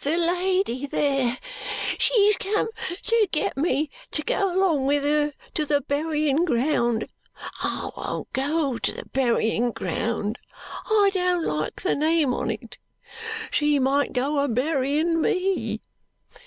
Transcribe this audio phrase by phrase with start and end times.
[0.00, 1.36] "The lady there.
[1.98, 2.68] She's come
[3.02, 7.06] to get me to go along with her to the berryin ground.
[7.60, 10.38] I won't go to the berryin ground.
[10.86, 12.78] I don't like the name on it.
[13.50, 15.82] She might go a berryin ME."